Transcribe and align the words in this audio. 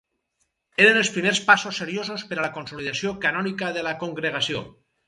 Eren 0.85 0.97
els 1.01 1.11
primers 1.17 1.41
passos 1.51 1.83
seriosos 1.83 2.25
per 2.33 2.41
a 2.41 2.41
la 2.47 2.51
consolidació 2.59 3.17
canònica 3.29 3.73
de 3.79 3.89
la 3.91 3.97
Congregació. 4.07 4.69